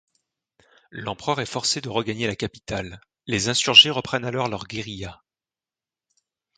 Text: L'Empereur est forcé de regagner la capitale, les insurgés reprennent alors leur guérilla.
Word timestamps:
L'Empereur 0.89 1.39
est 1.41 1.45
forcé 1.45 1.79
de 1.79 1.87
regagner 1.87 2.25
la 2.25 2.35
capitale, 2.35 3.01
les 3.27 3.49
insurgés 3.49 3.91
reprennent 3.91 4.25
alors 4.25 4.47
leur 4.49 4.65
guérilla. 4.65 5.21